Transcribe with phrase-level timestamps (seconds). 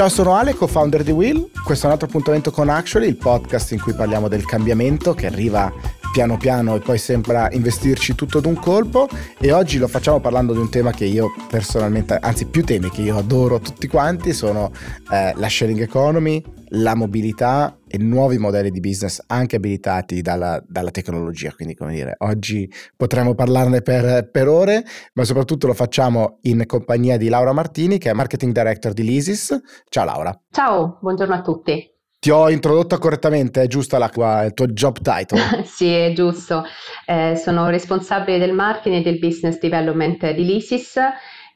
[0.00, 1.50] Ciao, sono Ale, co-founder di Will.
[1.62, 5.26] Questo è un altro appuntamento con Actually, il podcast in cui parliamo del cambiamento che
[5.26, 5.70] arriva
[6.10, 10.58] piano piano e poi sembra investirci tutto d'un colpo e oggi lo facciamo parlando di
[10.58, 14.72] un tema che io personalmente, anzi più temi che io adoro tutti quanti sono
[15.12, 20.90] eh, la sharing economy, la mobilità e nuovi modelli di business anche abilitati dalla, dalla
[20.90, 21.52] tecnologia.
[21.54, 27.16] Quindi, come dire, oggi potremmo parlarne per, per, ore, ma soprattutto lo facciamo in compagnia
[27.16, 29.58] di Laura Martini, che è Marketing Director di Lisis.
[29.88, 30.38] Ciao Laura.
[30.50, 31.98] Ciao, buongiorno a tutti.
[32.20, 35.64] Ti ho introdotto correttamente, è giusta la tua, il tuo job title?
[35.64, 36.64] sì, è giusto.
[37.06, 40.98] Eh, sono responsabile del marketing e del business development di Lisis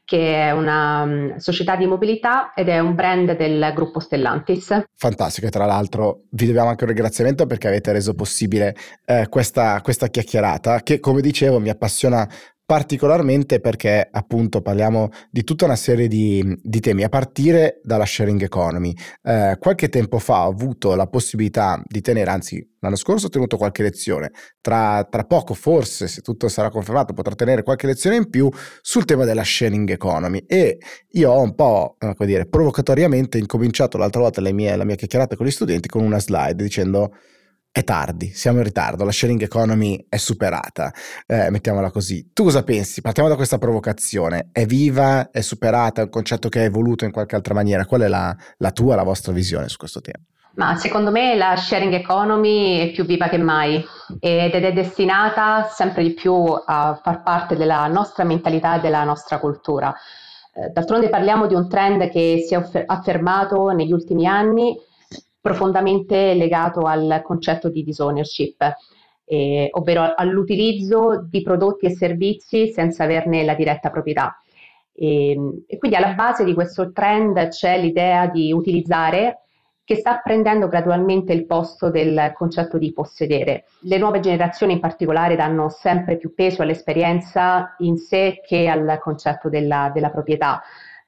[0.05, 4.85] che è una um, società di mobilità ed è un brand del gruppo Stellantis.
[4.95, 9.81] Fantastico, e tra l'altro vi dobbiamo anche un ringraziamento perché avete reso possibile eh, questa,
[9.81, 12.29] questa chiacchierata che come dicevo mi appassiona
[12.65, 18.41] particolarmente perché appunto parliamo di tutta una serie di, di temi, a partire dalla sharing
[18.41, 18.93] economy.
[19.21, 23.57] Eh, qualche tempo fa ho avuto la possibilità di tenere, anzi l'anno scorso ho tenuto
[23.57, 28.29] qualche lezione, tra, tra poco forse, se tutto sarà confermato, potrò tenere qualche lezione in
[28.29, 28.49] più
[28.81, 30.79] sul tema della sharing economy e
[31.11, 35.35] io ho un po', eh, come dire, provocatoriamente incominciato l'altra volta mie, la mia chiacchierata
[35.35, 37.13] con gli studenti con una slide dicendo
[37.75, 40.93] è tardi, siamo in ritardo, la sharing economy è superata,
[41.27, 42.31] eh, mettiamola così.
[42.31, 43.01] Tu cosa pensi?
[43.01, 47.11] Partiamo da questa provocazione, è viva, è superata, è un concetto che è evoluto in
[47.11, 47.85] qualche altra maniera?
[47.85, 50.23] Qual è la, la tua, la vostra visione su questo tema?
[50.53, 53.83] Ma secondo me la sharing economy è più viva che mai
[54.21, 59.37] ed è destinata sempre di più a far parte della nostra mentalità e della nostra
[59.37, 59.93] cultura.
[60.53, 64.79] Eh, d'altronde parliamo di un trend che si è affermato negli ultimi anni
[65.45, 68.63] profondamente legato al concetto di disownership,
[69.25, 74.41] eh, ovvero all'utilizzo di prodotti e servizi senza averne la diretta proprietà.
[74.91, 79.41] E, ehm, e quindi alla base di questo trend c'è l'idea di utilizzare
[79.83, 83.65] che sta prendendo gradualmente il posto del concetto di possedere.
[83.81, 89.47] Le nuove generazioni in particolare danno sempre più peso all'esperienza in sé che al concetto
[89.47, 90.63] della, della proprietà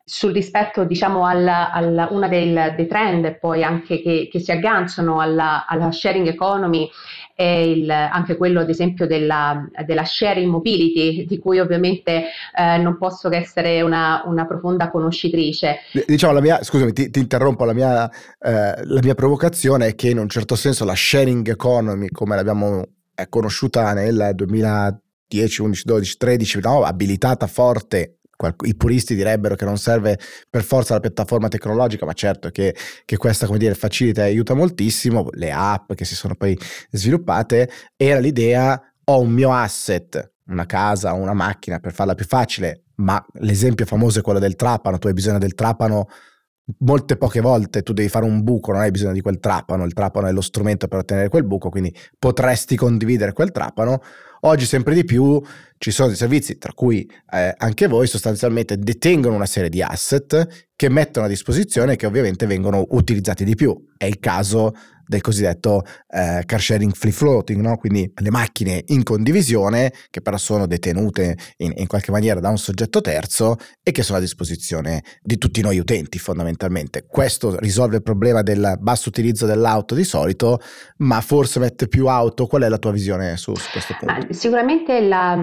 [0.09, 5.65] sul rispetto diciamo alla, alla una dei trend poi anche che, che si agganciano alla,
[5.67, 6.89] alla, sharing economy
[7.35, 12.23] è il, anche quello ad esempio della, della, sharing mobility di cui ovviamente
[12.57, 17.19] eh, non posso che essere una, una, profonda conoscitrice diciamo la mia scusami ti, ti
[17.19, 21.49] interrompo la mia, eh, la mia provocazione è che in un certo senso la sharing
[21.49, 22.81] economy come l'abbiamo
[23.27, 26.83] conosciuta nel 2010 11 12 13 no?
[26.83, 28.16] abilitata forte
[28.65, 32.75] i puristi direbbero che non serve per forza la piattaforma tecnologica, ma certo che,
[33.05, 36.57] che questa come dire, facilita e aiuta moltissimo, le app che si sono poi
[36.91, 42.83] sviluppate, era l'idea ho un mio asset, una casa, una macchina per farla più facile,
[42.95, 46.07] ma l'esempio famoso è quello del trapano, tu hai bisogno del trapano
[46.79, 49.93] molte poche volte tu devi fare un buco, non hai bisogno di quel trapano, il
[49.93, 54.01] trapano è lo strumento per ottenere quel buco, quindi potresti condividere quel trapano.
[54.41, 55.41] Oggi sempre di più
[55.77, 60.67] ci sono dei servizi, tra cui eh, anche voi, sostanzialmente detengono una serie di asset
[60.75, 63.75] che mettono a disposizione e che ovviamente vengono utilizzati di più.
[63.97, 64.73] È il caso
[65.07, 67.77] del cosiddetto eh, car sharing free floating, no?
[67.77, 72.57] quindi le macchine in condivisione che però sono detenute in, in, qualche maniera da un
[72.57, 77.05] soggetto terzo e che sono a disposizione di tutti noi utenti fondamentalmente.
[77.07, 80.59] Questo risolve il problema del basso utilizzo dell'auto di solito,
[80.97, 82.45] ma forse mette più auto.
[82.47, 84.13] Qual è la tua visione su, su questo punto?
[84.13, 85.39] Ah, sicuramente la,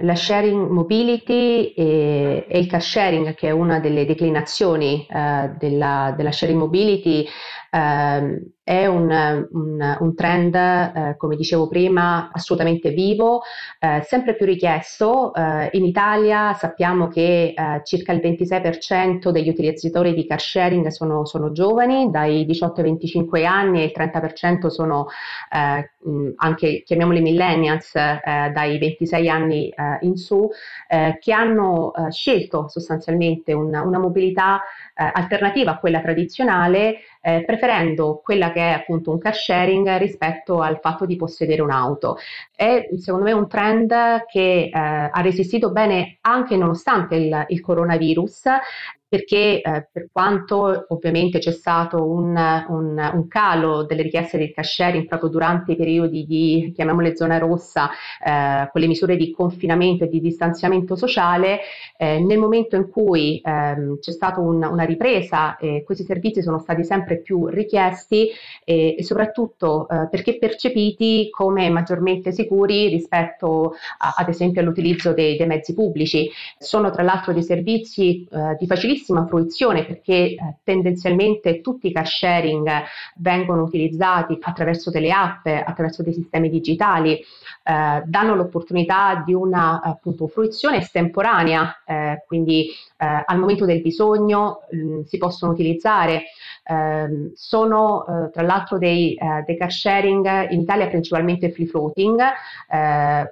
[0.00, 6.12] la, sharing mobility e, e, il car sharing, che è una delle declinazioni eh, della,
[6.16, 7.26] della sharing mobility,
[7.74, 13.42] eh, è un, un, un trend, eh, come dicevo prima, assolutamente vivo,
[13.78, 15.34] eh, sempre più richiesto.
[15.34, 21.26] Eh, in Italia sappiamo che eh, circa il 26% degli utilizzatori di car sharing sono,
[21.26, 25.08] sono, giovani, dai 18 ai 25 anni e il 30% sono
[25.52, 25.90] eh,
[26.36, 30.46] anche, chiamiamoli millennials, dai 26 anni in su,
[31.18, 34.62] che hanno scelto sostanzialmente una, una mobilità
[34.94, 36.98] alternativa a quella tradizionale,
[37.44, 42.18] preferendo quella che è appunto un car sharing rispetto al fatto di possedere un'auto.
[42.54, 48.42] È secondo me un trend che eh, ha resistito bene anche nonostante il, il coronavirus
[49.14, 54.74] perché eh, per quanto ovviamente c'è stato un, un, un, calo delle richieste di cash
[54.74, 60.02] sharing proprio durante i periodi di, chiamiamole zona rossa, eh, con le misure di confinamento
[60.02, 61.60] e di distanziamento sociale,
[61.96, 66.82] eh, nel momento in cui ehm, c'è stata un, una ripresa, questi servizi sono stati
[66.84, 68.28] sempre più richiesti
[68.64, 75.46] e soprattutto eh, perché percepiti come maggiormente sicuri rispetto a, ad esempio all'utilizzo dei, dei,
[75.46, 76.28] mezzi pubblici.
[76.58, 81.92] Sono tra l'altro dei servizi eh, di facilissima grandissima fruizione perché eh, tendenzialmente tutti i
[81.92, 82.68] car sharing
[83.16, 87.20] vengono utilizzati attraverso delle app, attraverso dei sistemi digitali,
[87.66, 94.60] eh, danno l'opportunità di una appunto, fruizione estemporanea, eh, quindi eh, al momento del bisogno
[94.70, 96.24] mh, mm, si possono utilizzare.
[96.66, 102.18] Ehm, sono eh, tra l'altro dei, eh, dei, car sharing in Italia principalmente free floating,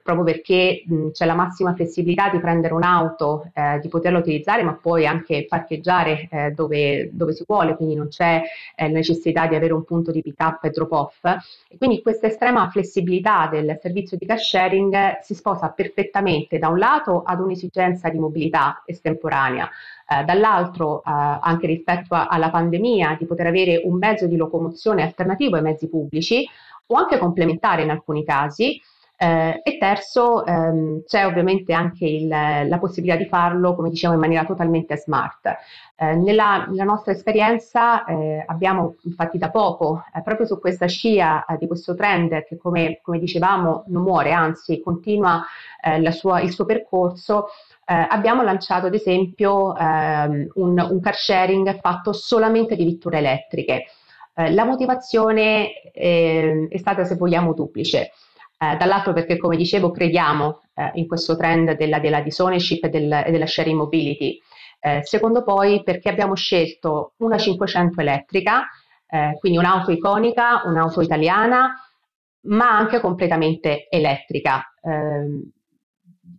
[0.03, 5.07] proprio perché mh, c'è la massima flessibilità di prendere un'auto, di poterla utilizzare, ma poi
[5.07, 8.41] anche parcheggiare dove, dove, si vuole, quindi non c'è
[8.77, 11.25] la necessità di avere un punto di pick up e drop off.
[11.69, 16.79] E quindi questa estrema flessibilità del servizio di car sharing si sposa perfettamente da un
[16.79, 19.69] lato ad un'esigenza di mobilità estemporanea,
[20.09, 25.03] eh, dall'altro eh, anche rispetto a, alla pandemia di poter avere un mezzo di locomozione
[25.03, 26.49] alternativo ai mezzi pubblici
[26.87, 28.81] o anche complementare in alcuni casi.
[29.23, 34.19] Eh, e terzo, ehm, c'è ovviamente anche il, la possibilità di farlo, come dicevo, in
[34.19, 35.47] maniera totalmente smart.
[35.95, 41.45] Eh, nella, nella, nostra esperienza eh, abbiamo infatti da poco, eh, proprio su questa scia
[41.45, 45.45] eh, di questo trend che come, come, dicevamo non muore, anzi continua
[45.81, 47.47] eh, sua, il suo percorso,
[47.85, 53.85] abbiamo lanciato ad esempio ehm, un, un car sharing fatto solamente di vetture elettriche.
[54.35, 58.13] la motivazione ehm, è stata, se vogliamo, duplice.
[58.63, 63.13] Eh, dall'altro perché, come dicevo, crediamo eh, in questo trend della, della disownership e, del,
[63.27, 64.39] e della sharing mobility.
[64.79, 68.69] Eh, secondo poi perché abbiamo scelto una 500 elettrica,
[69.09, 71.75] eh, quindi un'auto iconica, un'auto italiana,
[72.43, 74.65] ma anche completamente elettrica.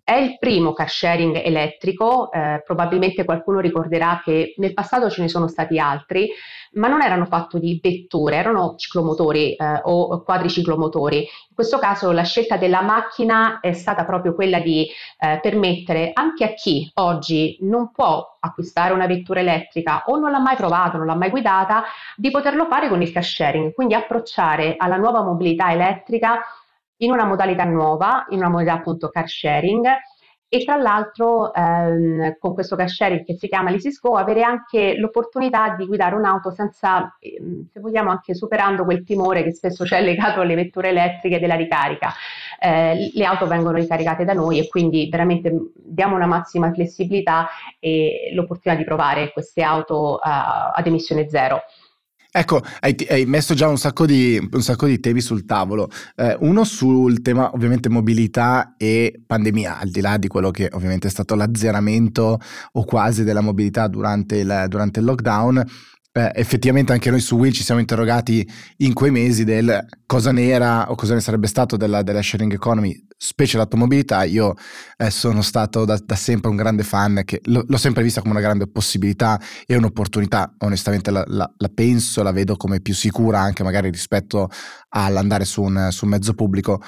[0.05, 5.29] È il primo car sharing elettrico, eh, probabilmente qualcuno ricorderà che nel passato ce ne
[5.29, 6.29] sono stati altri,
[6.73, 11.19] ma non erano fatti di vetture, erano ciclomotori eh, o quadriciclomotori.
[11.19, 16.44] In questo caso la scelta della macchina è stata proprio quella di eh, permettere anche
[16.44, 21.05] a chi oggi non può acquistare una vettura elettrica o non l'ha mai provato, non
[21.05, 21.85] l'ha mai guidata,
[22.17, 26.41] di poterlo fare con il car sharing, quindi approcciare alla nuova mobilità elettrica
[27.03, 29.85] in una modalità nuova, in una modalità appunto car sharing
[30.53, 34.95] e tra l'altro ehm, con questo car sharing che si chiama Lisis Go avere anche
[34.97, 40.03] l'opportunità di guidare un'auto senza, ehm, se vogliamo, anche superando quel timore che spesso c'è
[40.03, 42.13] legato alle vetture elettriche della ricarica.
[42.59, 47.47] Eh, le auto vengono ricaricate da noi e quindi veramente diamo una massima flessibilità
[47.79, 51.63] e l'opportunità di provare queste auto uh, ad emissione zero.
[52.35, 55.88] Ecco, hai, hai, messo già un sacco di, un sacco di temi sul tavolo.
[56.15, 61.07] Eh, uno sul tema ovviamente mobilità e pandemia, al di là di quello che ovviamente
[61.07, 62.39] è stato l'azzeramento
[62.71, 65.63] o quasi della mobilità durante il, durante il lockdown
[66.13, 70.48] eh, effettivamente anche noi su Will ci siamo interrogati in quei mesi del cosa ne
[70.48, 74.24] era o cosa ne sarebbe stato della, della sharing economy, specie l'automobilità.
[74.24, 74.54] Io
[74.98, 78.33] eh, sono stato da, da, sempre un grande fan, che l- l'ho sempre vista come
[78.33, 80.54] una grande possibilità e un'opportunità.
[80.60, 84.50] Onestamente la, la, la, penso, la vedo come più sicura anche magari rispetto
[84.89, 86.80] all'andare su un, su un mezzo pubblico.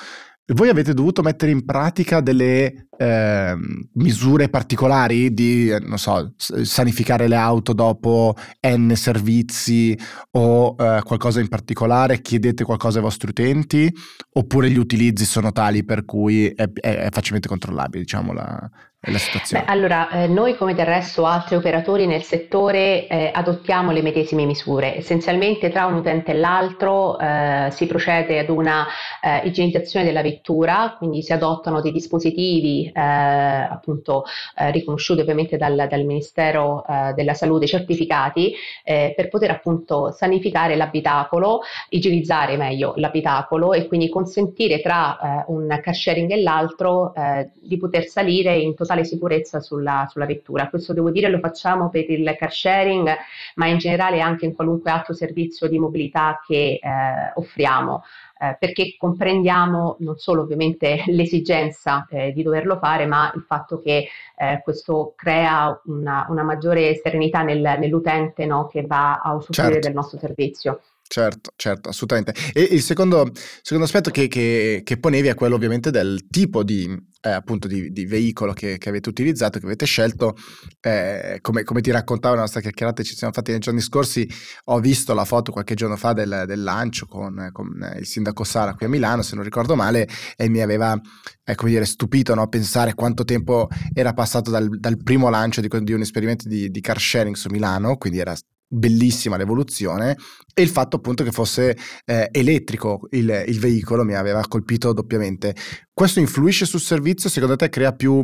[0.53, 3.55] Voi avete dovuto mettere in pratica delle eh,
[3.93, 8.35] misure particolari di, non so, sanificare le auto dopo
[8.67, 9.97] N servizi
[10.33, 12.21] o eh, qualcosa in particolare?
[12.21, 13.91] Chiedete qualcosa ai vostri utenti?
[14.33, 18.69] Oppure gli utilizzi sono tali per cui è, è, è facilmente controllabile, diciamo, la,
[19.11, 19.63] la situazione?
[19.65, 24.45] Beh, allora, eh, noi come del resto altri operatori nel settore eh, adottiamo le medesime
[24.45, 24.97] misure.
[24.97, 28.85] Essenzialmente tra un utente e l'altro eh, si procede ad una
[29.21, 34.23] eh, igienizzazione della vettura, quindi si adottano dei dispositivi eh, appunto
[34.57, 36.83] eh, riconosciuti ovviamente dal, dal Ministero
[37.15, 38.53] della Salute, certificati,
[38.83, 46.31] per poter appunto sanificare l'abitacolo, igienizzare meglio l'abitacolo e quindi consentire tra un car sharing
[46.31, 47.13] e l'altro
[47.53, 50.69] di poter salire in totale totale sicurezza sulla, sulla, vettura.
[50.69, 53.15] Questo devo dire lo facciamo per il car sharing,
[53.55, 58.03] ma in generale anche in qualunque altro servizio di mobilità che eh, offriamo.
[58.37, 64.07] Eh, perché comprendiamo non solo ovviamente l'esigenza eh, di doverlo fare, ma il fatto che
[64.37, 69.87] eh, questo crea una, una maggiore serenità nel, nell'utente no, che va a usufruire certo.
[69.87, 70.79] del nostro servizio.
[71.07, 72.33] Certo, certo, assolutamente.
[72.51, 73.31] E il secondo,
[73.61, 76.89] secondo aspetto che, che, che, ponevi è quello ovviamente del tipo di,
[77.21, 80.35] eh, appunto di, di veicolo che, che, avete utilizzato, che avete scelto.
[80.81, 84.27] Eh, come, come, ti raccontavo la nostra chiacchierata ci siamo fatti nei giorni scorsi,
[84.65, 87.67] ho visto la foto qualche giorno fa del, del lancio con, con,
[87.99, 90.99] il sindaco Sara qui a Milano, se non ricordo male, e mi aveva,
[91.43, 92.47] eh, come dire, stupito no?
[92.47, 96.81] pensare quanto tempo era passato dal, dal primo lancio di, di un esperimento di, di
[96.81, 98.35] car sharing su Milano, quindi era
[98.67, 100.15] bellissima l'evoluzione
[100.53, 105.55] e il fatto appunto che fosse eh, elettrico il, il, veicolo mi aveva colpito doppiamente.
[105.93, 107.29] Questo influisce sul servizio?
[107.29, 108.21] Secondo te crea più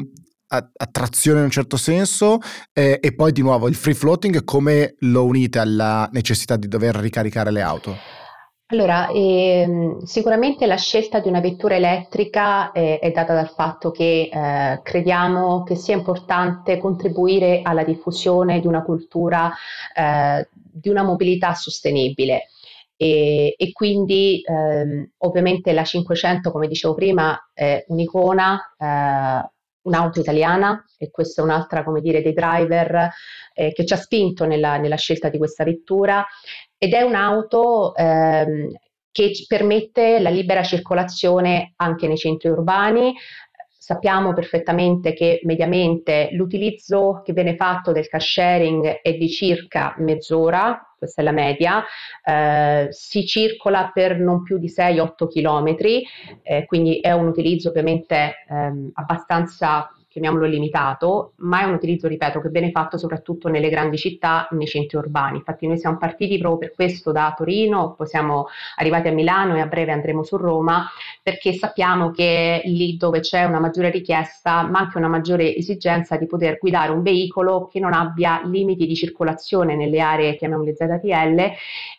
[0.53, 2.39] attrazione in un certo senso
[2.73, 6.95] eh, e poi di nuovo il free floating come lo unite alla necessità di dover
[6.95, 8.20] ricaricare le auto?
[8.71, 14.29] Allora, ehm, sicuramente la scelta di una vettura elettrica eh, è data dal fatto che
[14.31, 19.53] eh, crediamo che sia importante contribuire alla diffusione di una cultura
[19.93, 22.47] eh, di una mobilità sostenibile.
[22.95, 29.49] E, e quindi ehm, ovviamente la 500, come dicevo prima, è un'icona, eh,
[29.83, 33.09] un'auto italiana e questa è un'altra, come dire, dei driver
[33.53, 36.25] eh, che ci ha spinto nella, nella, scelta di questa vettura
[36.83, 38.71] ed è un'auto ehm,
[39.11, 43.13] che permette la libera circolazione anche nei centri urbani.
[43.69, 50.95] Sappiamo perfettamente che mediamente l'utilizzo che viene fatto del car sharing è di circa mezz'ora,
[50.97, 51.83] questa è la media,
[52.23, 55.75] eh, si circola per non più di 6-8 km,
[56.41, 62.41] eh, quindi è un utilizzo ovviamente ehm, abbastanza chiamiamolo limitato, ma è un utilizzo, ripeto,
[62.41, 65.37] che viene fatto soprattutto nelle grandi città, nei centri urbani.
[65.37, 69.61] Infatti noi siamo partiti proprio per questo da Torino, poi siamo arrivati a Milano e
[69.61, 70.85] a breve andremo su Roma,
[71.23, 76.25] perché sappiamo che lì dove c'è una maggiore richiesta, ma anche una maggiore esigenza di
[76.25, 81.51] poter guidare un veicolo che non abbia limiti di circolazione nelle aree, chiamiamole ZTL,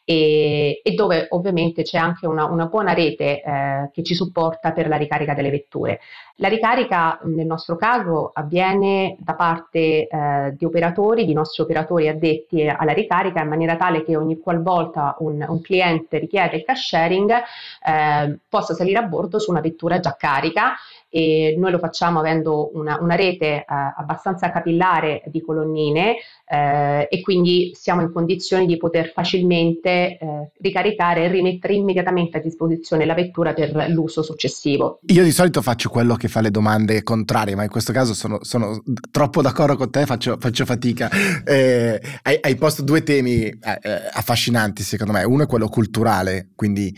[0.04, 4.86] e, e dove ovviamente c'è anche una, una buona rete eh, che ci supporta per
[4.86, 6.00] la ricarica delle vetture.
[6.36, 8.01] La ricarica nel nostro caso
[8.32, 14.02] avviene da parte eh, di operatori, di nostri operatori addetti alla ricarica in maniera tale
[14.02, 19.38] che ogni qualvolta un, un cliente richiede il cash sharing eh, possa salire a bordo
[19.38, 20.74] su una vettura già carica
[21.14, 26.16] e noi lo facciamo avendo una, una rete eh, abbastanza capillare di colonnine
[26.48, 30.18] eh, e quindi siamo in condizioni di poter facilmente eh,
[30.62, 35.00] ricaricare e rimettere immediatamente a disposizione la vettura per l'uso successivo.
[35.08, 38.38] Io di solito faccio quello che fa le domande contrarie, ma in questo caso sono,
[38.40, 41.10] sono troppo d'accordo con te, faccio, faccio fatica.
[41.44, 46.52] Eh, hai, hai, posto due temi eh, eh, affascinanti secondo me, uno è quello culturale,
[46.54, 46.90] quindi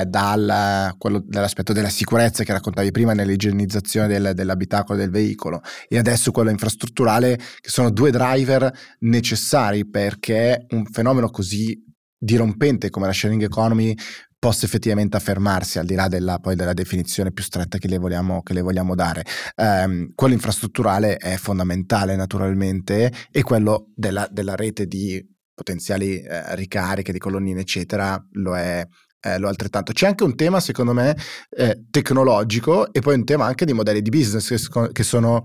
[0.00, 5.98] eh, dal, quello, dall'aspetto della sicurezza che raccontavi prima nell'igienizzazione del, dell'abitacolo del veicolo e
[5.98, 11.78] adesso quello infrastrutturale che sono due driver necessari perché un fenomeno così
[12.18, 13.94] dirompente come la sharing economy
[14.38, 18.42] possa effettivamente affermarsi al di là della, poi della definizione più stretta che le vogliamo,
[18.42, 19.24] che le vogliamo dare.
[19.54, 27.12] Um, quello infrastrutturale è fondamentale naturalmente e quello della, della rete di potenziali eh, ricariche
[27.12, 28.84] di colonnine eccetera lo è,
[29.22, 29.92] eh, lo altrettanto.
[29.92, 31.16] C'è anche un tema, secondo me,
[31.50, 35.42] eh, tecnologico e poi un tema anche di modelli di business che, che sono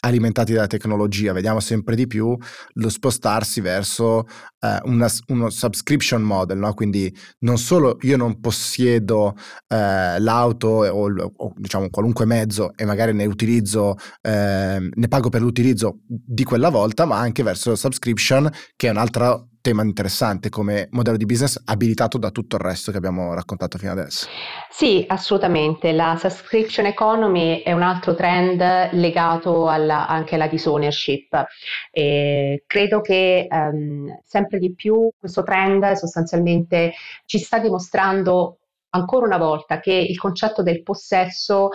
[0.00, 2.36] alimentati dalla tecnologia, vediamo sempre di più
[2.74, 4.26] lo spostarsi verso
[4.60, 6.74] eh, una, uno subscription model, no?
[6.74, 9.36] quindi non solo io non possiedo
[9.68, 15.42] eh, l'auto o, o, diciamo qualunque mezzo e magari ne utilizzo, eh, ne pago per
[15.42, 21.16] l'utilizzo di quella volta, ma anche verso subscription che è un'altra tema interessante come modello
[21.16, 24.26] di business abilitato da tutto il resto che abbiamo raccontato fino adesso.
[24.68, 25.92] Sì, assolutamente.
[25.92, 31.46] La subscription economy è un altro trend legato alla, anche alla disownership.
[31.90, 36.92] E credo che um, sempre di più questo trend sostanzialmente
[37.26, 41.70] ci sta dimostrando ancora una volta che il concetto del possesso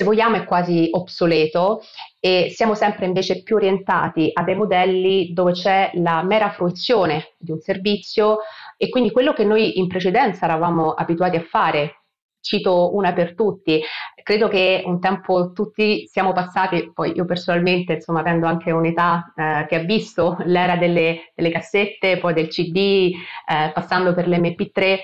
[0.00, 1.82] se vogliamo è quasi obsoleto
[2.18, 7.50] e siamo sempre invece più orientati a dei modelli dove c'è la mera fruizione di
[7.50, 8.38] un servizio
[8.78, 11.96] e quindi quello che noi in precedenza eravamo abituati a fare.
[12.40, 13.82] Cito una per tutti,
[14.22, 19.66] credo che un tempo tutti siamo passati, poi io personalmente, insomma, avendo anche un'età eh,
[19.68, 23.10] che ha visto l'era delle, delle, cassette, poi del CD,
[23.46, 24.98] eh, passando per l'MP3,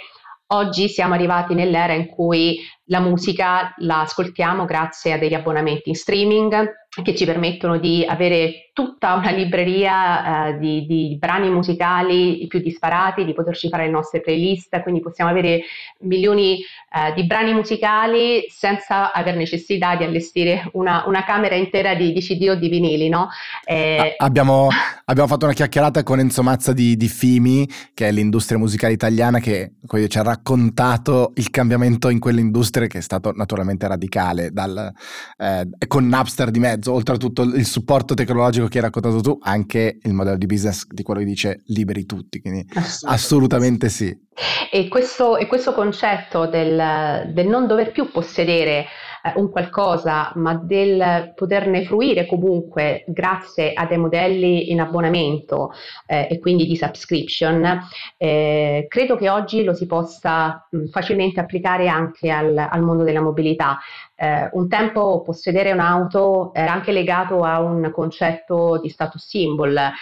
[0.49, 5.97] Oggi siamo arrivati nell'era in cui la musica la ascoltiamo grazie a degli abbonamenti in
[5.97, 12.61] streaming che ci permettono di avere tutta una libreria eh, di, di, brani musicali più
[12.61, 15.63] disparati, di poterci fare le nostre playlist, quindi possiamo avere
[16.01, 22.13] milioni eh, di brani musicali senza aver necessità di allestire una, una camera intera di,
[22.13, 23.09] di, CD o di vinili.
[23.09, 23.29] No?
[23.65, 24.15] Eh...
[24.19, 24.69] Abbiamo,
[25.07, 29.39] abbiamo, fatto una chiacchierata con Enzo Mazza di, di FIMI, che è l'industria musicale italiana,
[29.39, 29.73] che
[30.09, 34.93] ci ha raccontato il cambiamento in quell'industria che è stato naturalmente radicale, dal,
[35.39, 39.39] eh, con Napster di mezzo, oltre a tutto il supporto tecnologico che hai raccontato tu,
[39.41, 44.25] anche il modello di business di quello che dice liberi tutti, quindi assolutamente, assolutamente sì.
[44.71, 50.55] E questo, e questo concetto del, del, non dover più possedere eh, un qualcosa, ma
[50.55, 55.73] del poterne fruire comunque grazie a dei modelli in abbonamento
[56.07, 57.81] eh, e quindi di subscription,
[58.19, 63.23] eh, credo che oggi lo si possa mh, facilmente applicare anche al, al mondo della
[63.23, 63.79] mobilità.
[64.19, 69.93] Eh, un tempo possedere un'auto era anche legato a un concetto di status symbol, eh,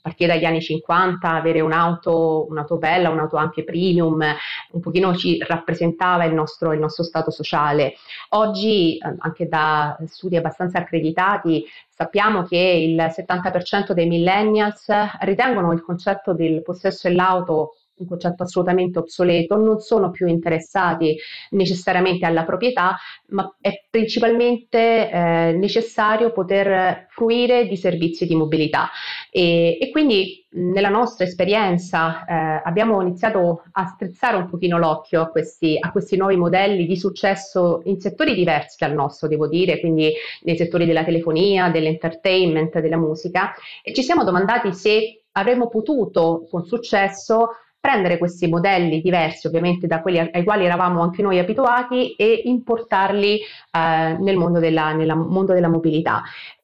[0.00, 4.20] partire dagli anni 50 avere un'auto, un'auto bella, un'auto anche premium,
[4.72, 7.94] un pochino ci rappresentava il nostro, il nostro stato sociale.
[8.30, 14.88] Oggi, eh, anche da studi abbastanza accreditati, sappiamo che il 70% dei millennials
[15.20, 21.16] ritengono il concetto del possesso dell'auto un concetto assolutamente obsoleto, non sono più interessati
[21.50, 22.96] necessariamente alla proprietà,
[23.28, 28.90] ma è principalmente eh, necessario poter fruire di servizi di mobilità.
[29.30, 35.28] E, e quindi nella nostra esperienza eh, abbiamo iniziato a strizzare un pochino l'occhio a
[35.28, 40.12] questi, a questi nuovi modelli di successo in settori diversi dal nostro, devo dire, quindi
[40.42, 46.64] nei settori della telefonia, dell'entertainment, della musica, e ci siamo domandati se avremmo potuto con
[46.64, 47.48] successo
[47.82, 53.40] prendere questi modelli diversi, ovviamente da quelli ai quali eravamo anche noi abituati, e importarli
[53.40, 56.22] eh, nel, mondo della, nel mondo della mobilità.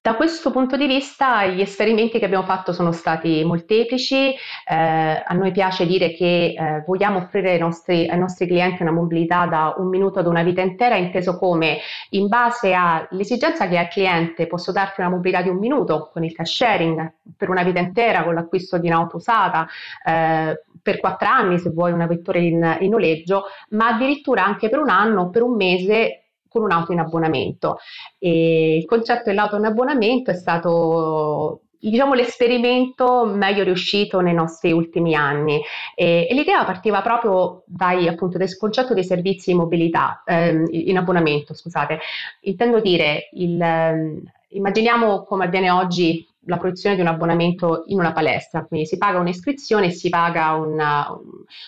[0.09, 5.35] Da questo punto di vista gli esperimenti che abbiamo fatto sono stati molteplici, eh, a
[5.35, 9.75] noi piace dire che eh, vogliamo offrire ai nostri, ai nostri, clienti una mobilità da
[9.77, 11.81] un minuto ad una vita intera, inteso come
[12.12, 16.25] in base all'esigenza che ha il cliente posso darti una mobilità di un minuto con
[16.25, 19.69] il cash sharing per una vita intera, con l'acquisto di un'auto usata,
[20.07, 24.79] eh, per quattro anni se vuoi una vettura in, in noleggio, ma addirittura anche per
[24.79, 27.78] un anno o per un mese con un'auto in abbonamento.
[28.19, 35.14] E il concetto dell'auto in abbonamento è stato diciamo l'esperimento meglio riuscito nei nostri ultimi
[35.14, 35.62] anni
[35.95, 40.97] e, e l'idea partiva proprio dai, appunto, del concetto dei servizi in mobilità, ehm, in
[40.97, 42.00] abbonamento, scusate.
[42.43, 48.12] Intendo dire, il, ehm, immaginiamo come avviene oggi la fruizione di un abbonamento in una
[48.12, 51.07] palestra, quindi si paga un'iscrizione e si paga una,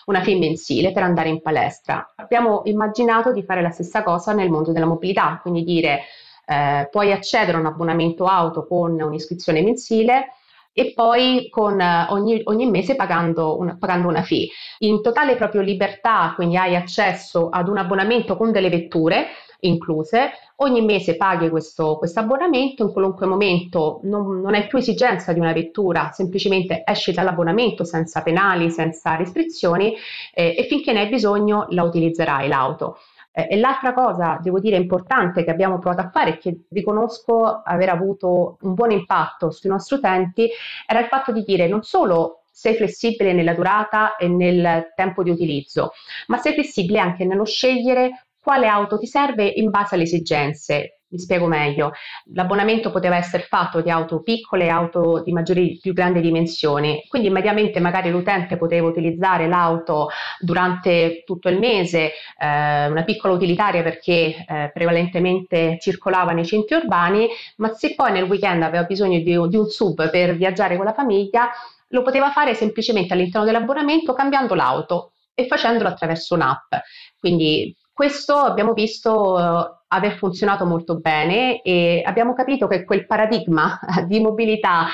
[0.06, 2.12] una fee mensile per andare in palestra.
[2.16, 6.00] Abbiamo immaginato di fare la stessa cosa nel mondo della mobilità, quindi dire
[6.46, 10.32] eh, puoi accedere a un abbonamento auto con un'iscrizione mensile
[10.72, 14.48] e poi con ogni, ogni mese pagando, un, pagando una fee.
[14.78, 19.26] In totale proprio libertà, quindi hai accesso ad un abbonamento con delle vetture
[19.60, 25.40] incluse, ogni mese paghi questo, abbonamento, in qualunque momento non, non, hai più esigenza di
[25.40, 29.94] una vettura, semplicemente esci dall'abbonamento senza penali, senza restrizioni
[30.34, 32.98] eh, e finché ne hai bisogno la utilizzerai l'auto.
[33.32, 37.62] Eh, e l'altra cosa, devo dire, importante che abbiamo provato a fare e che riconosco
[37.64, 40.48] aver avuto un buon impatto sui nostri utenti
[40.86, 45.30] era il fatto di dire non solo sei flessibile nella durata e nel tempo di
[45.30, 45.92] utilizzo,
[46.26, 51.00] ma sei flessibile anche nello scegliere quale auto ti serve in base alle esigenze.
[51.10, 51.90] Mi spiego meglio.
[52.34, 57.80] L'abbonamento poteva essere fatto di auto piccole, auto di maggiori, più grandi dimensioni, quindi immediatamente
[57.80, 64.70] magari l'utente poteva utilizzare l'auto durante tutto il mese, eh, una piccola utilitaria perché eh,
[64.72, 67.26] prevalentemente circolava nei centri urbani,
[67.56, 70.94] ma se poi nel weekend aveva bisogno di, di un sub per viaggiare con la
[70.94, 71.50] famiglia,
[71.88, 76.72] lo poteva fare semplicemente all'interno dell'abbonamento cambiando l'auto e facendolo attraverso un'app.
[77.18, 83.78] Quindi questo abbiamo visto uh, aver funzionato molto bene e abbiamo capito che quel paradigma
[84.06, 84.86] di mobilità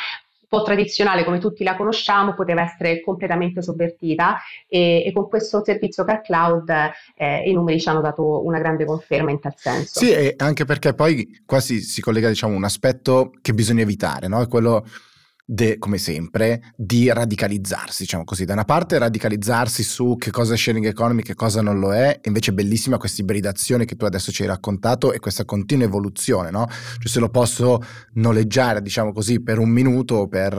[0.48, 5.62] un po' tradizionale come tutti la conosciamo poteva essere completamente sovvertita e, e con questo
[5.64, 6.72] servizio Car Cloud
[7.16, 9.98] eh, i numeri ci hanno dato una grande conferma in tal senso.
[9.98, 14.40] Sì, anche perché poi qua si, si collega diciamo un aspetto che bisogna evitare, no?
[14.40, 14.84] È quello
[15.48, 18.44] de, come sempre, di radicalizzarsi, diciamo così.
[18.44, 22.18] Da una parte radicalizzarsi su che cosa è sharing economy, che cosa non lo è,
[22.24, 26.50] invece è bellissima questa ibridazione che tu adesso ci hai raccontato e questa continua evoluzione,
[26.50, 26.66] no?
[26.68, 27.80] Cioè se lo posso
[28.14, 30.52] noleggiare, diciamo così, per un minuto per,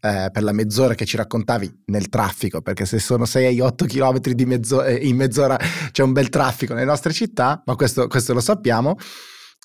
[0.00, 4.82] eh, per, la mezz'ora che ci raccontavi nel traffico, perché se sono 6-8 km mezzo,
[4.82, 5.58] eh, in mezz'ora
[5.90, 8.96] c'è un bel traffico nelle nostre città, ma questo, questo lo sappiamo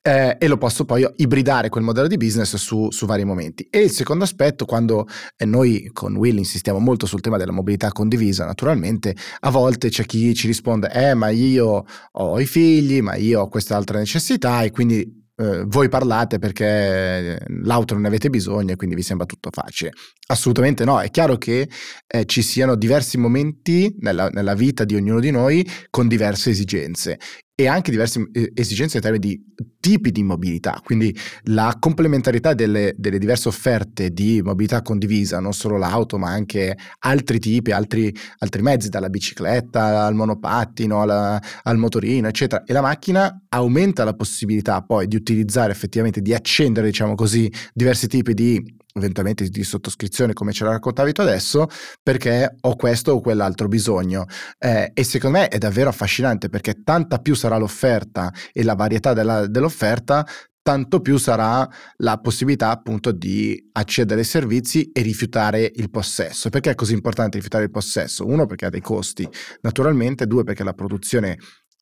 [0.08, 3.66] eh, e lo posso poi ibridare quel modello di business su, su vari momenti.
[3.72, 7.90] E il secondo aspetto, quando eh, noi con Will insistiamo molto sul tema della mobilità
[7.90, 13.16] condivisa, naturalmente a volte c'è chi ci risponde, eh ma io ho i figli, ma
[13.16, 18.74] io ho quest'altra necessità e quindi eh, voi parlate perché l'auto non ne avete bisogno
[18.74, 19.92] e quindi vi sembra tutto facile.
[20.28, 21.68] Assolutamente no, è chiaro che
[22.06, 27.18] eh, ci siano diversi momenti nella, nella, vita di ognuno di noi con diverse esigenze
[27.58, 29.44] e anche diverse eh, esigenze in termini di
[29.80, 35.78] tipi di mobilità, quindi la complementarità delle, delle, diverse offerte di mobilità condivisa, non solo
[35.78, 42.28] l'auto, ma anche altri tipi, altri, altri mezzi, dalla bicicletta al monopattino, alla, al motorino,
[42.28, 42.64] eccetera.
[42.66, 48.08] E la macchina aumenta la possibilità poi di utilizzare effettivamente, di accendere, diciamo così, diversi
[48.08, 51.68] tipi di eventualmente di sottoscrizione come ce la raccontavi tu adesso,
[52.02, 54.26] perché ho questo o quell'altro bisogno.
[54.58, 59.14] Eh, e secondo me è davvero affascinante perché tanta più sarà l'offerta e la varietà
[59.14, 60.26] della, dell'offerta,
[60.62, 66.50] tanto più sarà la possibilità appunto di accedere ai servizi e rifiutare il possesso.
[66.50, 68.26] Perché è così importante rifiutare il possesso?
[68.26, 69.28] Uno perché ha dei costi,
[69.62, 71.38] naturalmente, due perché la produzione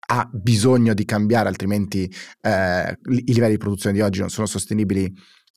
[0.05, 5.09] ha bisogno di cambiare, altrimenti eh, i livelli di produzione di oggi non sono sostenibili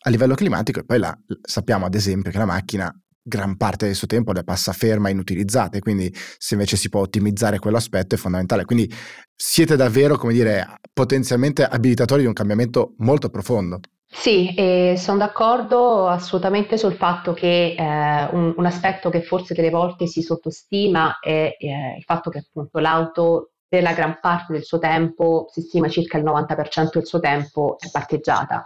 [0.06, 3.96] a livello climatico e poi la, sappiamo ad esempio che la macchina gran parte del
[3.96, 8.18] suo tempo la passa ferma inutilizzata e quindi se invece si può ottimizzare quell'aspetto è
[8.18, 8.64] fondamentale.
[8.64, 8.88] Quindi
[9.34, 13.80] siete davvero, come dire, potenzialmente abilitatori di un cambiamento molto profondo.
[14.08, 19.70] Sì, eh, sono d'accordo assolutamente sul fatto che eh, un, un, aspetto che forse delle
[19.70, 24.62] volte si sottostima è eh, il fatto che appunto l'auto per la gran parte del
[24.62, 28.62] suo tempo, si stima circa il 90% del suo tempo, è parcheggiata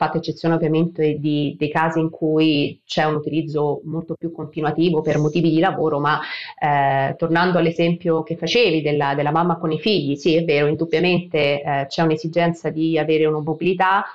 [0.00, 5.18] fatta eccezione ovviamente di, dei casi in cui c'è un utilizzo molto più continuativo per
[5.18, 6.18] motivi di lavoro, ma
[6.58, 11.62] eh, tornando all'esempio che facevi della, della, mamma con i figli, sì è vero, indubbiamente
[11.62, 14.06] eh, c'è un'esigenza di avere una mobilità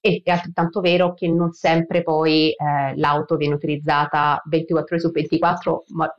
[0.00, 5.12] e è altrettanto vero che non sempre poi eh, l'auto viene utilizzata 24 ore su
[5.12, 6.12] 24, ma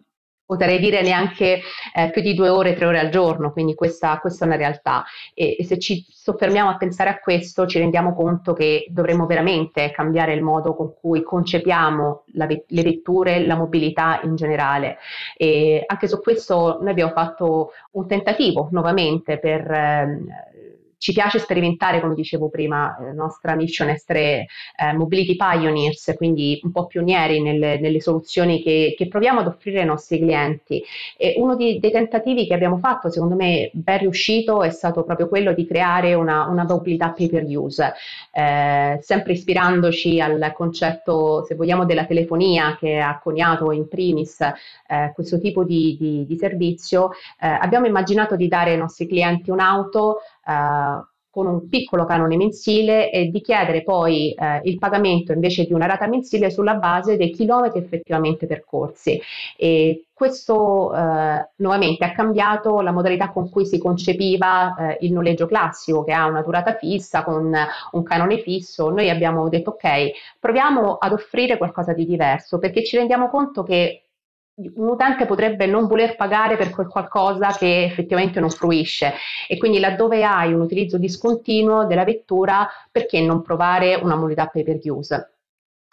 [0.49, 1.62] potrei dire neanche
[1.93, 5.05] eh, più di due ore, tre ore al giorno, quindi questa, questa è una realtà.
[5.35, 9.91] E, e, se ci soffermiamo a pensare a questo, ci rendiamo conto che dovremmo veramente
[9.91, 14.97] cambiare il modo con cui concepiamo la, le vetture, la mobilità in generale.
[15.38, 19.69] E anche su questo noi abbiamo fatto un tentativo nuovamente per...
[19.69, 20.47] Eh,
[20.99, 26.59] ci piace sperimentare, come dicevo prima, la nostra mission è essere eh, mobility pioneers, quindi
[26.62, 30.83] un po' pionieri nelle, nelle soluzioni che, che, proviamo ad offrire ai nostri clienti.
[31.17, 35.29] E uno di, dei tentativi che abbiamo fatto, secondo me ben riuscito, è stato proprio
[35.29, 37.93] quello di creare una, una mobilità pay per use,
[38.31, 45.12] eh, sempre ispirandoci al concetto, se vogliamo, della telefonia che ha coniato in primis eh,
[45.15, 47.12] questo tipo di, di, di servizio.
[47.39, 53.12] Eh, abbiamo immaginato di dare ai nostri clienti un'auto eh, con un piccolo canone mensile
[53.12, 57.30] e di chiedere poi eh, il pagamento invece di una rata mensile sulla base dei
[57.30, 59.21] chilometri effettivamente percorsi.
[59.56, 65.45] E questo eh, nuovamente ha cambiato la modalità con cui si concepiva eh, il noleggio
[65.45, 67.54] classico che ha una durata fissa con
[67.91, 68.89] un canone fisso.
[68.89, 74.09] Noi abbiamo detto ok, proviamo ad offrire qualcosa di diverso perché ci rendiamo conto che
[74.76, 79.13] un utente potrebbe non voler pagare per qualcosa che effettivamente non fruisce
[79.48, 84.63] e quindi laddove hai un utilizzo discontinuo della vettura perché non provare una modalità pay
[84.63, 85.34] per use?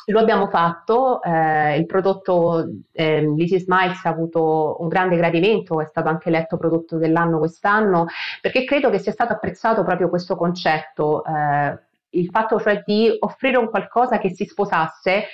[0.09, 5.87] Lo abbiamo fatto, eh, il prodotto eh, Lizzy Smiles ha avuto un grande gradimento, è
[5.87, 8.07] stato anche eletto prodotto dell'anno quest'anno,
[8.41, 11.79] perché credo che sia stato apprezzato proprio questo concetto, eh,
[12.11, 15.25] il fatto cioè di offrire un qualcosa che si sposasse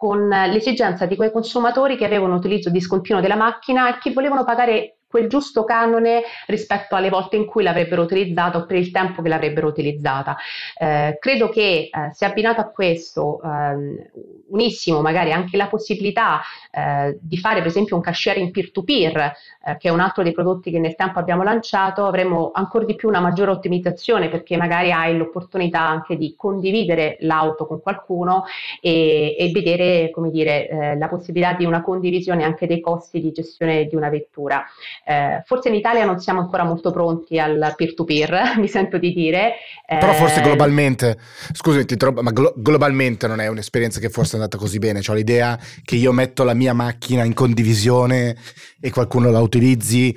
[0.00, 4.99] con l'esigenza di quei consumatori che avevano utilizzo discontinuo della macchina e che volevano pagare
[5.10, 9.28] quel giusto canone rispetto alle volte in cui l'avrebbero utilizzata o per il tempo che
[9.28, 10.36] l'avrebbero utilizzata.
[10.78, 14.10] Eh, credo che eh, se abbinato a questo eh,
[14.50, 19.16] unissimo magari anche la possibilità eh, di fare per esempio un cash sharing peer-to-peer,
[19.64, 22.94] eh, che è un altro dei prodotti che nel tempo abbiamo lanciato, avremo ancora di
[22.94, 28.44] più una maggiore ottimizzazione perché magari hai l'opportunità anche di condividere l'auto con qualcuno
[28.80, 33.32] e, e vedere come dire, eh, la possibilità di una condivisione anche dei costi di
[33.32, 34.64] gestione di una vettura.
[35.04, 39.54] Eh, forse in Italia non siamo ancora molto pronti al peer-to-peer, mi sento di dire.
[39.86, 41.18] Però forse eh, globalmente,
[41.52, 45.00] scusami, ti trovo, ma glo- globalmente non è un'esperienza che forse è andata così bene.
[45.06, 48.36] Ho l'idea che io metto la mia macchina in condivisione
[48.80, 50.16] e qualcuno la utilizzi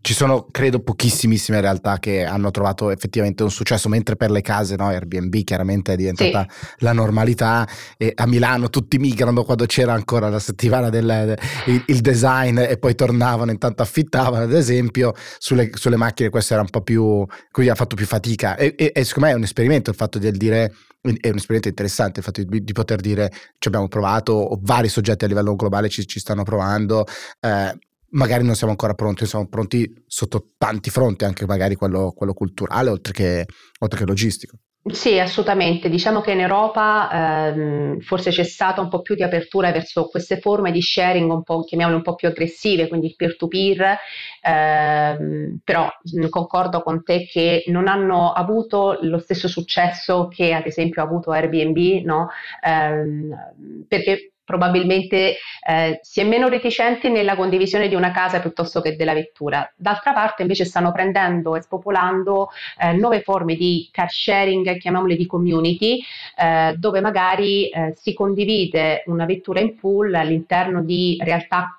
[0.00, 4.76] ci sono, credo, pochissimissime realtà che hanno trovato effettivamente un successo, mentre per le case,
[4.76, 6.66] no, Airbnb chiaramente è diventata sì.
[6.78, 12.00] la normalità e a Milano tutti migrano quando c'era ancora la settimana del il, il
[12.00, 16.82] design e poi tornavano, intanto affittavano, ad esempio, sulle, sulle macchine questo era un po'
[16.82, 19.96] più, quindi ha fatto più fatica e, e, e secondo me è un esperimento il
[19.96, 23.88] fatto di dire è un esperimento interessante il fatto di, di, poter dire ci abbiamo
[23.88, 27.04] provato, vari soggetti a livello globale ci, ci stanno provando,
[27.40, 27.76] eh,
[28.10, 32.90] magari non siamo ancora pronti, siamo pronti sotto tanti fronti, anche magari quello, quello culturale
[32.90, 33.46] oltre che,
[33.80, 34.58] oltre che logistico.
[34.90, 35.90] Sì, assolutamente.
[35.90, 40.38] Diciamo che in Europa ehm, forse c'è stata un po' più di apertura verso queste
[40.40, 43.98] forme di sharing un po', chiamiamole un po' più aggressive, quindi il peer-to-peer,
[44.40, 45.88] ehm, però
[46.30, 51.32] concordo con te che non hanno avuto lo stesso successo che ad esempio ha avuto
[51.32, 52.28] Airbnb, no?
[52.64, 55.36] ehm, perché probabilmente
[55.68, 59.70] eh, si è meno reticenti nella condivisione di una casa piuttosto che della vettura.
[59.76, 62.48] D'altra parte invece stanno prendendo e spopolando
[62.80, 66.02] eh, nuove forme di car sharing, chiamiamole di community,
[66.34, 71.77] eh, dove magari eh, si condivide una vettura in pool all'interno di realtà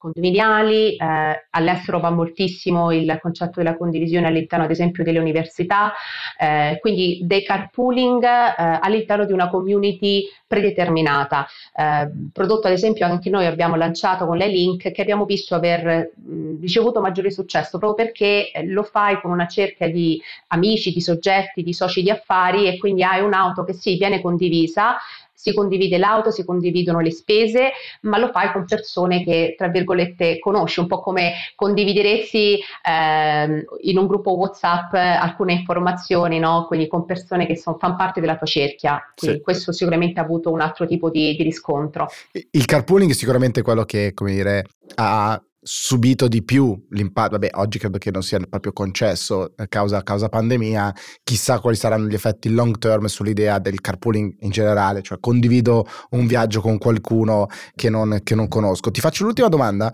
[0.00, 5.92] condominiali, eh, all'estero va moltissimo il concetto della condivisione all'interno ad esempio delle università,
[6.38, 13.28] eh, quindi dei carpooling eh, all'interno di una community predeterminata, eh, prodotto ad esempio anche
[13.28, 18.06] noi abbiamo lanciato con le link che abbiamo visto aver mh, ricevuto maggiore successo proprio
[18.06, 22.66] perché eh, lo fai con una cerchia di amici, di soggetti, di soci di affari
[22.66, 24.96] e quindi hai un'auto che sì viene condivisa
[25.40, 27.70] si condivide l'auto, si condividono le spese,
[28.02, 33.98] ma lo fai con persone che, tra virgolette, conosci, un po' come condivideresti eh, in
[33.98, 36.66] un gruppo WhatsApp alcune informazioni, no?
[36.66, 39.00] quindi con persone che son, fanno parte della tua cerchia.
[39.16, 39.42] Quindi sì.
[39.42, 42.08] questo sicuramente ha avuto un altro tipo di, di riscontro.
[42.50, 47.78] Il carpooling è sicuramente quello che, come dire, ha subito di più l'impatto, vabbè oggi
[47.78, 52.48] credo che non sia proprio concesso a causa, causa, pandemia, chissà quali saranno gli effetti
[52.50, 58.20] long term sull'idea del carpooling in generale, cioè condivido un viaggio con qualcuno che non,
[58.22, 58.90] che non conosco.
[58.90, 59.92] Ti faccio l'ultima domanda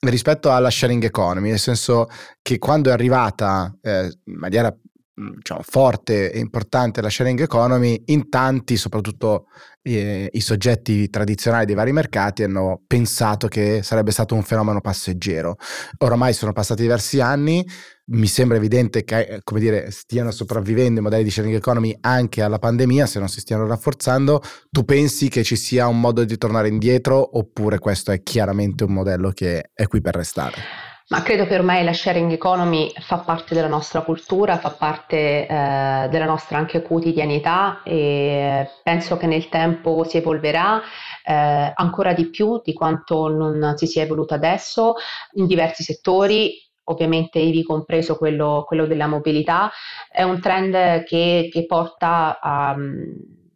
[0.00, 2.08] rispetto alla sharing economy, nel senso
[2.40, 4.74] che quando è arrivata eh, in maniera
[5.14, 9.46] diciamo, forte e importante la sharing economy, in tanti, soprattutto
[9.82, 15.56] eh, i soggetti tradizionali dei vari mercati, hanno pensato che sarebbe stato un fenomeno passeggero.
[15.98, 17.64] Oramai sono passati diversi anni,
[18.12, 22.58] mi sembra evidente che eh, dire, stiano sopravvivendo i modelli di sharing economy anche alla
[22.58, 24.42] pandemia, se non si stiano rafforzando.
[24.70, 28.92] Tu pensi che ci sia un modo di tornare indietro oppure questo è chiaramente un
[28.92, 30.89] modello che è qui per restare?
[31.10, 36.06] Ma credo che ormai la sharing economy fa parte della nostra cultura, fa parte eh,
[36.08, 40.80] della nostra anche quotidianità e penso che nel tempo si evolverà
[41.24, 44.94] eh, ancora di più di quanto non si sia evoluto adesso
[45.32, 49.68] in diversi settori, ovviamente ivi compreso quello, quello della mobilità.
[50.08, 52.76] È un trend che, che porta a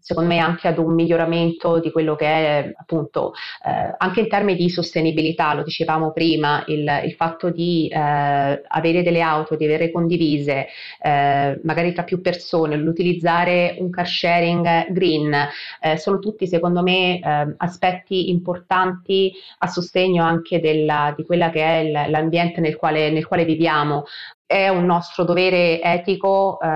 [0.04, 3.32] secondo me anche ad un miglioramento di quello che è appunto
[3.64, 9.02] eh, anche in termini di sostenibilità, lo dicevamo prima, il, il fatto di eh, avere
[9.02, 10.66] delle auto, di avere condivise,
[11.00, 15.34] eh, magari tra più persone, l'utilizzare un car sharing green,
[15.80, 21.62] eh, sono tutti secondo me eh, aspetti importanti a sostegno anche della, di quella che
[21.62, 24.04] è l'ambiente nel quale, nel quale viviamo
[24.46, 26.66] è un nostro dovere etico eh,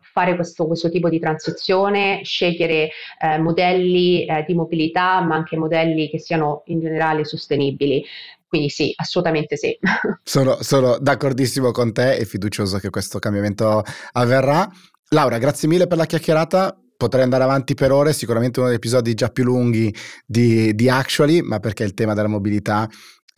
[0.00, 6.08] fare questo, questo, tipo di transizione, scegliere eh, modelli eh, di mobilità, ma anche modelli
[6.08, 8.04] che siano in generale sostenibili.
[8.48, 9.76] Quindi sì, assolutamente sì.
[10.22, 13.82] Sono, sono d'accordissimo con te e fiducioso che questo cambiamento
[14.12, 14.68] avverrà.
[15.10, 19.14] Laura, grazie mille per la chiacchierata potrei andare avanti per ore, sicuramente uno degli episodi
[19.14, 22.88] già più lunghi di, di Actually, ma perché il tema della mobilità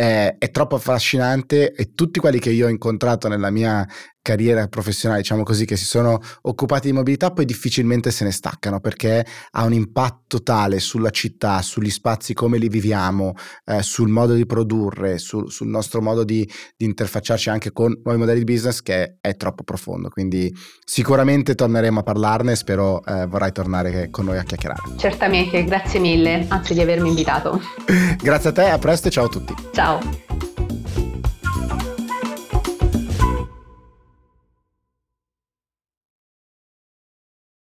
[0.00, 3.84] è, è, troppo affascinante e tutti quelli che io ho incontrato nella mia
[4.28, 8.78] carriera professionale, diciamo così, che si sono occupati di mobilità, poi difficilmente se ne staccano
[8.78, 13.32] perché ha un impatto tale sulla città, sugli spazi come li viviamo,
[13.64, 18.18] eh, sul modo di produrre, sul, sul nostro modo di, di, interfacciarci anche con nuovi
[18.18, 20.10] modelli di business che è troppo profondo.
[20.10, 24.82] Quindi sicuramente torneremo a parlarne e spero eh, vorrai tornare con noi a chiacchierare.
[24.98, 27.62] Certamente, grazie mille, anzi di avermi invitato.
[28.20, 29.54] grazie a te, a presto e ciao a tutti.
[29.72, 30.47] Ciao.